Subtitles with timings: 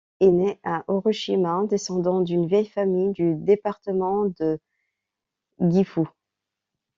[0.19, 4.59] Il naît à Hiroshima, descendant d’une vieille famille du département de
[5.59, 6.07] Gifu.